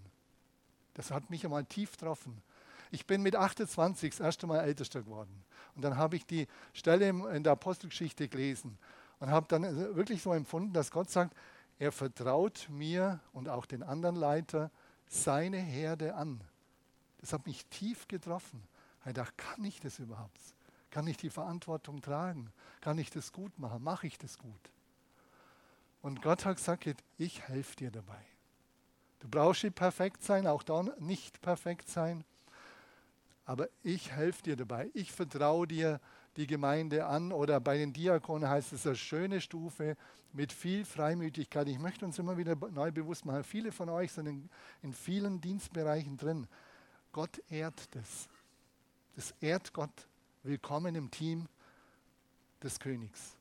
[0.93, 2.43] Das hat mich einmal tief getroffen.
[2.91, 5.43] Ich bin mit 28 das erste Mal Ältester geworden.
[5.75, 8.77] Und dann habe ich die Stelle in der Apostelgeschichte gelesen
[9.19, 9.63] und habe dann
[9.95, 11.35] wirklich so empfunden, dass Gott sagt,
[11.79, 14.69] er vertraut mir und auch den anderen Leiter
[15.07, 16.39] seine Herde an.
[17.23, 18.61] Das hat mich tief getroffen.
[19.05, 20.41] Ich dachte, kann ich das überhaupt?
[20.91, 22.51] Kann ich die Verantwortung tragen?
[22.81, 23.81] Kann ich das gut machen?
[23.81, 24.59] Mache ich das gut?
[26.01, 26.85] Und Gott hat gesagt,
[27.17, 28.21] ich helfe dir dabei.
[29.21, 32.25] Du brauchst nicht perfekt sein, auch da nicht perfekt sein,
[33.45, 34.91] aber ich helfe dir dabei.
[34.93, 36.01] Ich vertraue dir
[36.35, 39.95] die Gemeinde an oder bei den Diakonen heißt es eine schöne Stufe
[40.33, 41.69] mit viel Freimütigkeit.
[41.69, 44.49] Ich möchte uns immer wieder neu bewusst machen, viele von euch sind in,
[44.81, 46.49] in vielen Dienstbereichen drin.
[47.13, 48.27] Gott ehrt das.
[49.15, 50.07] Das ehrt Gott.
[50.41, 51.47] Willkommen im Team
[52.61, 53.37] des Königs.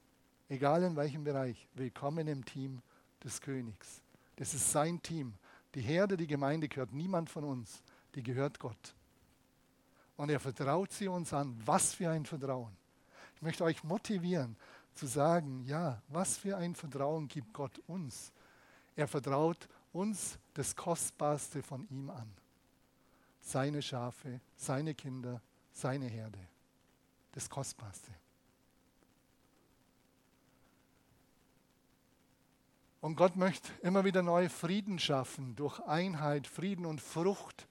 [0.50, 2.82] Egal in welchem Bereich, willkommen im Team
[3.24, 4.02] des Königs.
[4.36, 5.32] Das ist sein Team.
[5.74, 7.82] Die Herde, die Gemeinde gehört niemand von uns,
[8.14, 8.94] die gehört Gott.
[10.18, 11.58] Und er vertraut sie uns an.
[11.64, 12.76] Was für ein Vertrauen.
[13.36, 14.54] Ich möchte euch motivieren
[14.94, 18.32] zu sagen, ja, was für ein Vertrauen gibt Gott uns.
[18.96, 22.30] Er vertraut uns das Kostbarste von ihm an.
[23.42, 26.38] Seine Schafe, seine Kinder, seine Herde
[27.32, 28.10] das Kostbarste.
[33.00, 37.66] Und Gott möchte immer wieder neu Frieden schaffen durch Einheit, Frieden und Frucht.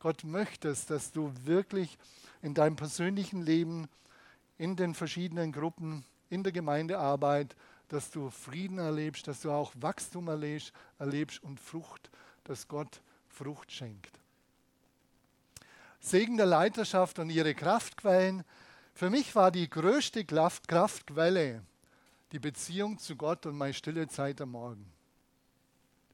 [0.00, 1.96] Gott möchte es, dass du wirklich
[2.42, 3.88] in deinem persönlichen Leben,
[4.58, 7.54] in den verschiedenen Gruppen, in der Gemeindearbeit,
[7.88, 12.10] dass du Frieden erlebst, dass du auch Wachstum erlebst, erlebst und Frucht,
[12.42, 14.18] dass Gott Frucht schenkt.
[16.04, 18.44] Segen der Leiterschaft und ihre Kraftquellen
[18.92, 21.62] für mich war die größte Kraftquelle
[22.30, 24.84] die Beziehung zu Gott und meine stille Zeit am Morgen.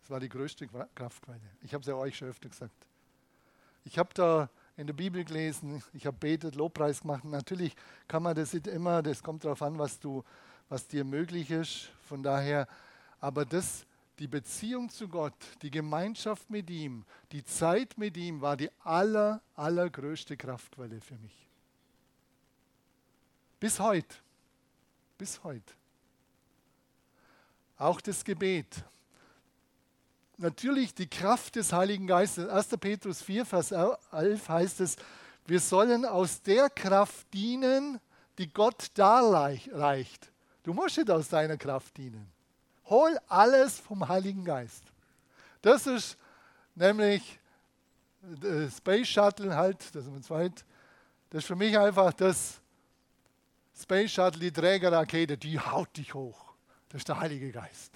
[0.01, 1.41] Das war die größte Kraftquelle.
[1.63, 2.87] Ich habe es ja euch schon öfter gesagt.
[3.85, 7.25] Ich habe da in der Bibel gelesen, ich habe betet, Lobpreis gemacht.
[7.25, 7.75] Natürlich
[8.07, 10.23] kann man das nicht immer, das kommt darauf an, was, du,
[10.69, 11.91] was dir möglich ist.
[12.05, 12.69] Von daher,
[13.19, 13.85] aber das,
[14.21, 19.41] die Beziehung zu Gott, die Gemeinschaft mit ihm, die Zeit mit ihm war die aller,
[19.55, 21.49] allergrößte Kraftquelle für mich.
[23.59, 24.15] Bis heute.
[25.17, 25.73] Bis heute.
[27.79, 28.85] Auch das Gebet.
[30.37, 32.47] natürlich die Kraft des Heiligen Geistes.
[32.47, 32.69] 1.
[32.79, 34.97] Petrus 4, Vers 11 heißt es,
[35.47, 37.99] wir sollen aus der Kraft dienen,
[38.37, 40.31] die Gott darreicht.
[40.63, 42.40] Du musst nicht aus deiner Kraft dienen.
[42.91, 44.83] Hol alles vom Heiligen Geist.
[45.63, 46.19] Das ist
[46.75, 47.39] nämlich
[48.41, 50.65] das Space Shuttle halt, das ist, zweit,
[51.31, 52.61] das ist für mich einfach das
[53.81, 56.53] Space Shuttle, die Trägerrakete, die haut dich hoch.
[56.89, 57.93] Das ist der Heilige Geist.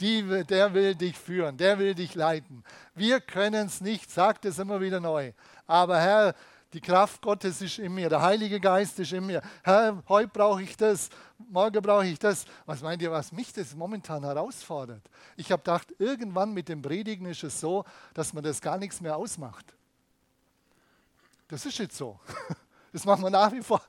[0.00, 2.64] Die, der will dich führen, der will dich leiten.
[2.94, 5.32] Wir können es nicht, sagt es immer wieder neu.
[5.66, 6.34] Aber Herr,
[6.72, 9.40] die Kraft Gottes ist in mir, der Heilige Geist ist in mir.
[9.62, 11.08] Herr, heute brauche ich das,
[11.50, 12.44] morgen brauche ich das.
[12.66, 15.02] Was meint ihr, was mich das momentan herausfordert?
[15.36, 19.00] Ich habe gedacht, irgendwann mit dem Predigen ist es so, dass man das gar nichts
[19.00, 19.74] mehr ausmacht.
[21.48, 22.18] Das ist jetzt so.
[22.92, 23.82] Das machen wir nach wie vor.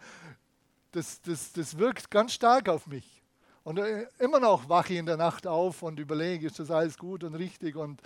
[0.92, 3.22] Das, das, das wirkt ganz stark auf mich.
[3.64, 6.98] Und äh, immer noch wache ich in der Nacht auf und überlege, ist das alles
[6.98, 7.76] gut und richtig?
[7.76, 8.02] Und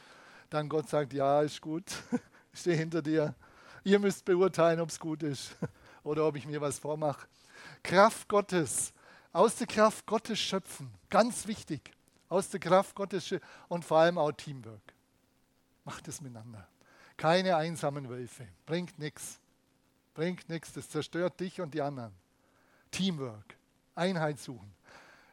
[0.49, 1.85] dann Gott sagt, ja, ist gut,
[2.53, 3.33] ich stehe hinter dir.
[3.85, 5.55] Ihr müsst beurteilen, ob es gut ist
[6.03, 7.27] oder ob ich mir was vormache.
[7.81, 8.91] Kraft Gottes,
[9.31, 11.91] aus der Kraft Gottes schöpfen, ganz wichtig.
[12.29, 13.33] Aus der Kraft Gottes
[13.67, 14.93] und vor allem auch Teamwork.
[15.83, 16.67] Macht es miteinander.
[17.17, 18.47] Keine einsamen Wölfe.
[18.65, 19.39] Bringt nichts.
[20.13, 20.73] Bringt nichts.
[20.73, 22.13] Das zerstört dich und die anderen.
[22.91, 23.55] Teamwork.
[23.95, 24.71] Einheit suchen.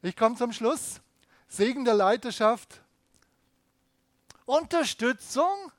[0.01, 1.01] Ich komme zum Schluss.
[1.49, 2.81] Segen der Leiterschaft.
[4.47, 5.71] Unterstützung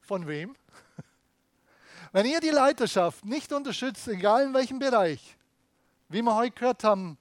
[0.00, 0.54] von wem?
[2.12, 5.36] Wenn ihr die Leiterschaft nicht unterstützt, egal in welchem Bereich,
[6.08, 7.18] wie wir heute gehört haben,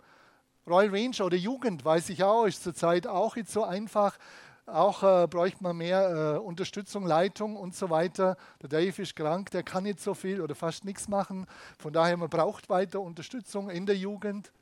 [0.66, 4.18] Royal Range oder Jugend, weiß ich auch, ist zurzeit auch nicht so einfach.
[4.66, 8.38] Auch äh, bräuchte man mehr äh, Unterstützung, Leitung und so weiter.
[8.62, 11.48] Der Dave ist krank, der kann nicht so viel oder fast nichts machen.
[11.78, 14.54] Von daher, man braucht weiter Unterstützung in der Jugend.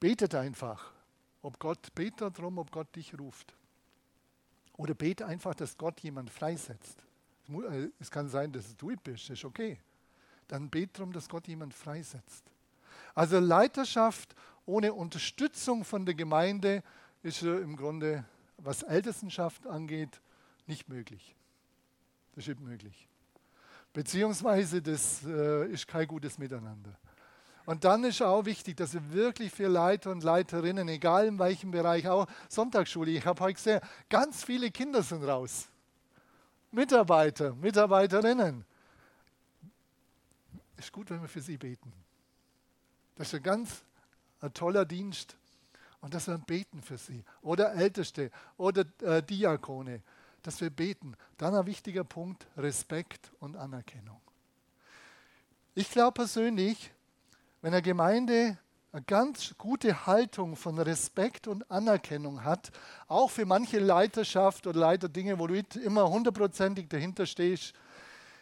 [0.00, 0.92] Betet einfach,
[1.42, 3.54] ob Gott, betet darum, ob Gott dich ruft.
[4.78, 7.02] Oder bete einfach, dass Gott jemand freisetzt.
[7.48, 9.78] Äh, es kann sein, dass du bist, das ist okay.
[10.48, 12.44] Dann bete darum, dass Gott jemand freisetzt.
[13.14, 14.34] Also Leiterschaft
[14.66, 16.82] ohne Unterstützung von der Gemeinde
[17.22, 18.24] ist im Grunde,
[18.58, 20.20] was Ältestenschaft angeht,
[20.66, 21.34] nicht möglich.
[22.34, 23.08] Das ist nicht möglich.
[23.92, 26.98] Beziehungsweise das äh, ist kein gutes Miteinander.
[27.64, 31.72] Und dann ist auch wichtig, dass wir wirklich für Leiter und Leiterinnen, egal in welchem
[31.72, 35.68] Bereich, auch Sonntagsschule, ich habe heute gesehen, ganz viele Kinder sind raus.
[36.70, 38.64] Mitarbeiter, Mitarbeiterinnen.
[40.76, 41.92] Ist gut, wenn wir für sie beten.
[43.16, 43.82] Das ist ein ganz
[44.40, 45.36] ein toller Dienst.
[46.00, 47.24] Und dass wir beten für sie.
[47.42, 50.02] Oder Älteste oder äh, Diakone.
[50.42, 51.16] Dass wir beten.
[51.38, 54.20] Dann ein wichtiger Punkt, Respekt und Anerkennung.
[55.74, 56.92] Ich glaube persönlich,
[57.60, 58.58] wenn eine Gemeinde
[58.92, 62.70] eine ganz gute Haltung von Respekt und Anerkennung hat,
[63.08, 67.74] auch für manche Leiterschaft oder Leiterdinge, wo du immer hundertprozentig dahinter stehst,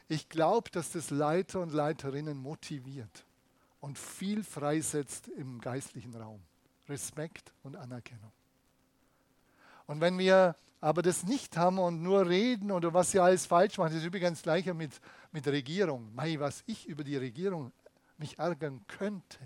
[0.08, 3.24] ich glaube, dass das Leiter und Leiterinnen motiviert
[3.80, 6.40] und viel freisetzt im geistlichen Raum.
[6.88, 8.32] Respekt und Anerkennung.
[9.86, 13.78] Und wenn wir aber das nicht haben und nur reden oder was sie alles falsch
[13.78, 15.00] machen, das ist übrigens gleicher mit,
[15.32, 16.14] mit Regierung.
[16.14, 17.72] Mei, was ich über die Regierung
[18.18, 19.38] mich ärgern könnte.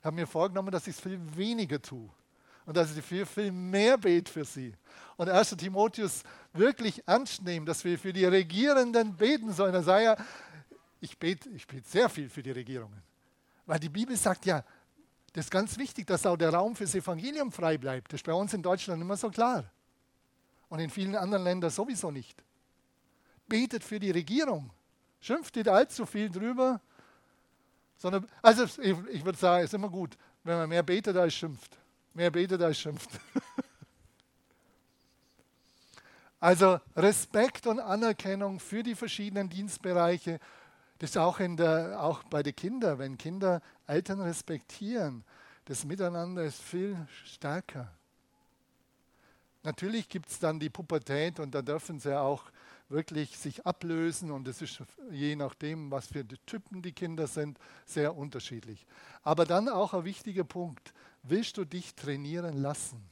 [0.00, 2.10] Ich habe mir vorgenommen, dass ich es viel weniger tue
[2.66, 4.74] und dass ich viel, viel mehr bete für sie.
[5.16, 5.50] Und 1.
[5.56, 6.22] Timotheus
[6.52, 9.74] wirklich ernst nehmen, dass wir für die Regierenden beten sollen.
[9.74, 10.16] Er sagt ja,
[11.00, 13.02] ich bete, ich bete sehr viel für die Regierungen.
[13.66, 14.64] Weil die Bibel sagt ja,
[15.32, 18.12] das ist ganz wichtig, dass auch der Raum fürs Evangelium frei bleibt.
[18.12, 19.64] Das ist bei uns in Deutschland immer so klar.
[20.68, 22.42] Und in vielen anderen Ländern sowieso nicht.
[23.48, 24.70] Betet für die Regierung.
[25.20, 26.80] Schimpft nicht allzu viel drüber,
[27.96, 31.34] sondern, also ich, ich würde sagen, es ist immer gut, wenn man mehr betet als
[31.34, 31.78] schimpft.
[32.12, 33.10] Mehr betet als schimpft.
[36.44, 40.38] also Respekt und Anerkennung für die verschiedenen Dienstbereiche.
[40.98, 45.24] Das ist auch, in der, auch bei den Kindern, wenn Kinder Eltern respektieren,
[45.64, 47.90] das Miteinander ist viel stärker.
[49.62, 52.44] Natürlich gibt es dann die Pubertät und da dürfen sie auch
[52.90, 58.14] wirklich sich ablösen und es ist je nachdem, was für Typen die Kinder sind, sehr
[58.14, 58.86] unterschiedlich.
[59.22, 63.02] Aber dann auch ein wichtiger Punkt, willst du dich trainieren lassen?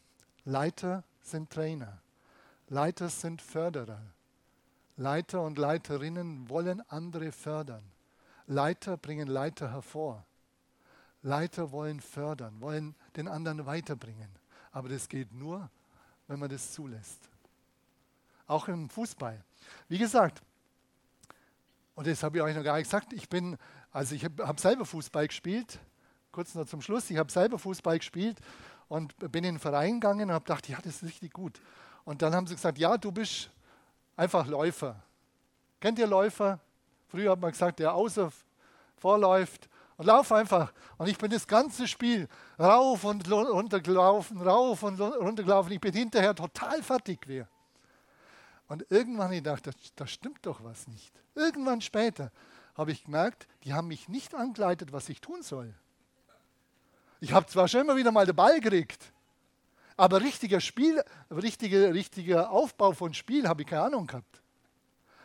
[0.44, 2.02] Leiter sind Trainer,
[2.72, 4.00] Leiter sind Förderer.
[4.96, 7.84] Leiter und Leiterinnen wollen andere fördern.
[8.46, 10.24] Leiter bringen Leiter hervor.
[11.20, 14.30] Leiter wollen fördern, wollen den anderen weiterbringen.
[14.70, 15.68] Aber das geht nur,
[16.28, 17.28] wenn man das zulässt.
[18.46, 19.44] Auch im Fußball.
[19.90, 20.40] Wie gesagt,
[21.94, 23.58] und das habe ich euch noch gar nicht gesagt, ich bin,
[23.90, 25.78] also ich habe hab selber Fußball gespielt,
[26.32, 28.38] kurz noch zum Schluss, ich habe selber Fußball gespielt
[28.88, 31.60] und bin in den Verein gegangen und habe gedacht, ja, das ist richtig gut.
[32.04, 33.50] Und dann haben sie gesagt, ja, du bist
[34.16, 34.96] einfach Läufer.
[35.80, 36.58] Kennt ihr Läufer?
[37.08, 38.32] Früher hat man gesagt, der außer
[38.96, 40.72] vorläuft und lauf einfach.
[40.96, 42.28] Und ich bin das ganze Spiel
[42.58, 45.72] rauf und runter gelaufen, rauf und runter gelaufen.
[45.72, 47.48] Ich bin hinterher total fertig gewesen.
[48.68, 51.12] Und irgendwann habe ich gedacht, da stimmt doch was nicht.
[51.34, 52.30] Irgendwann später
[52.74, 55.74] habe ich gemerkt, die haben mich nicht angeleitet, was ich tun soll.
[57.20, 59.12] Ich habe zwar schon immer wieder mal den Ball gekriegt,
[60.02, 61.00] aber richtiger Spiel,
[61.30, 64.42] richtiger, richtiger Aufbau von Spiel habe ich keine Ahnung gehabt.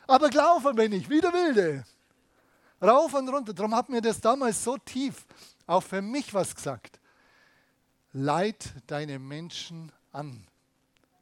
[0.06, 1.84] Aber gelaufen bin ich, wie der Wilde.
[2.80, 3.56] Rauf und runter.
[3.56, 5.26] Darum hat mir das damals so tief
[5.66, 7.00] auch für mich was gesagt.
[8.14, 10.46] Leit deine Menschen an.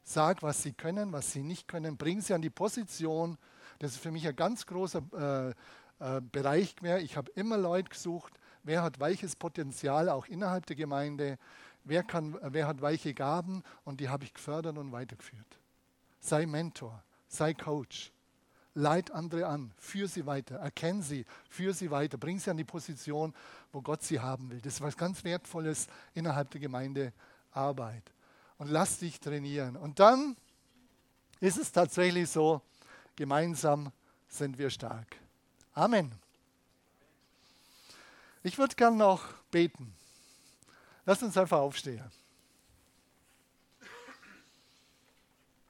[0.02, 1.96] Sag, was sie können, was sie nicht können.
[1.96, 3.38] Bring sie an die Position.
[3.78, 5.54] Das ist für mich ein ganz großer
[5.98, 7.00] äh, äh, Bereich mehr.
[7.00, 8.34] Ich habe immer Leute gesucht,
[8.64, 11.38] wer hat welches Potenzial auch innerhalb der Gemeinde,
[11.86, 15.58] wer, kann, wer hat welche Gaben und die habe ich gefördert und weitergeführt.
[16.20, 18.12] Sei Mentor, sei Coach,
[18.74, 22.64] leit andere an, führ sie weiter, erkenn sie, führ sie weiter, bring sie an die
[22.64, 23.34] Position,
[23.72, 24.60] wo Gott sie haben will.
[24.60, 28.02] Das ist was ganz Wertvolles innerhalb der Gemeindearbeit.
[28.58, 29.76] Und lass dich trainieren.
[29.76, 30.36] Und dann
[31.40, 32.60] ist es tatsächlich so,
[33.14, 33.92] gemeinsam
[34.28, 35.16] sind wir stark.
[35.74, 36.12] Amen.
[38.42, 39.94] Ich würde gern noch beten.
[41.06, 42.04] Lass uns einfach aufstehen.